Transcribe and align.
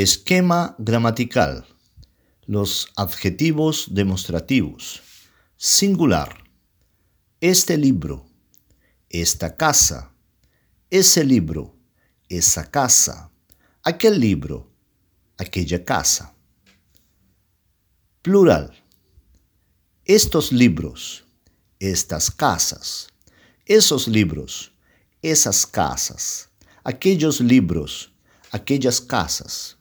Esquema 0.00 0.76
gramatical. 0.78 1.66
Los 2.46 2.86
adjetivos 2.94 3.88
demostrativos. 3.90 5.02
Singular. 5.56 6.44
Este 7.40 7.76
libro. 7.76 8.24
Esta 9.10 9.56
casa. 9.56 10.12
Ese 10.88 11.24
libro. 11.24 11.74
Esa 12.28 12.70
casa. 12.70 13.32
Aquel 13.82 14.20
libro. 14.20 14.70
Aquella 15.36 15.84
casa. 15.84 16.32
Plural. 18.22 18.72
Estos 20.04 20.52
libros. 20.52 21.24
Estas 21.80 22.30
casas. 22.30 23.08
Esos 23.66 24.06
libros. 24.06 24.70
Esas 25.22 25.66
casas. 25.66 26.50
Aquellos 26.84 27.40
libros. 27.40 28.12
Aquellas 28.52 29.00
casas 29.00 29.74